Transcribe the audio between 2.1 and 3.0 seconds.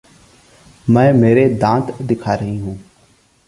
रही हूँ।